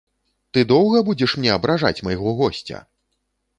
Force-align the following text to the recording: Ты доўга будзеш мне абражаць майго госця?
Ты 0.57 0.63
доўга 0.71 0.97
будзеш 1.09 1.35
мне 1.43 1.53
абражаць 1.57 2.03
майго 2.09 2.35
госця? 2.43 2.83